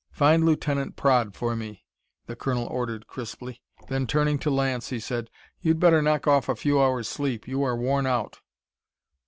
[0.09, 1.85] "Find Lieutenant Praed for me,"
[2.25, 3.61] the colonel ordered crisply.
[3.87, 7.47] Then, turning to Lance, he said: "You'd better knock off a few hours' sleep.
[7.47, 8.41] You are worn out."